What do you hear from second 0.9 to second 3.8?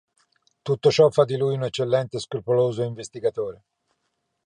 fa di lui un eccellente e scrupoloso investigatore.